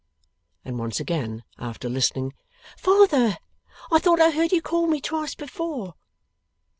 [0.65, 2.33] And once again, after listening,
[2.75, 3.37] 'Father!
[3.91, 5.93] I thought I heard you call me twice before!